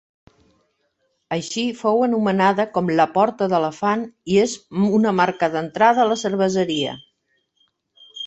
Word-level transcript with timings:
Així 1.35 1.65
fou 1.81 1.99
anomenada 2.05 2.65
com 2.77 2.89
La 3.01 3.05
Porta 3.19 3.49
d'Elefant 3.53 4.07
i 4.35 4.39
és 4.45 4.55
una 5.01 5.13
marca 5.21 5.51
d'entrada 5.57 6.03
a 6.05 6.09
la 6.13 6.17
cerveseria. 6.25 6.95